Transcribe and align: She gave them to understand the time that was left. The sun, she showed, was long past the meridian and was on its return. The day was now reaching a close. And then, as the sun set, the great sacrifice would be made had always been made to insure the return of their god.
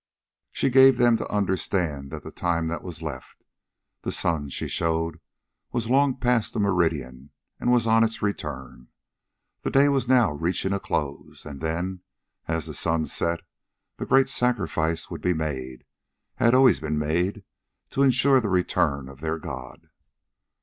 She 0.51 0.71
gave 0.71 0.97
them 0.97 1.15
to 1.17 1.31
understand 1.31 2.09
the 2.09 2.31
time 2.31 2.67
that 2.69 2.81
was 2.81 3.03
left. 3.03 3.43
The 4.01 4.11
sun, 4.11 4.49
she 4.49 4.67
showed, 4.67 5.19
was 5.71 5.91
long 5.91 6.15
past 6.17 6.55
the 6.55 6.59
meridian 6.59 7.29
and 7.59 7.71
was 7.71 7.85
on 7.85 8.03
its 8.03 8.19
return. 8.19 8.87
The 9.61 9.69
day 9.69 9.89
was 9.89 10.07
now 10.07 10.31
reaching 10.31 10.73
a 10.73 10.79
close. 10.79 11.45
And 11.45 11.61
then, 11.61 12.01
as 12.47 12.65
the 12.65 12.73
sun 12.73 13.05
set, 13.05 13.41
the 13.97 14.07
great 14.07 14.27
sacrifice 14.27 15.11
would 15.11 15.21
be 15.21 15.35
made 15.35 15.83
had 16.37 16.55
always 16.55 16.79
been 16.79 16.97
made 16.97 17.43
to 17.91 18.01
insure 18.01 18.39
the 18.41 18.49
return 18.49 19.07
of 19.07 19.19
their 19.21 19.37
god. 19.37 19.87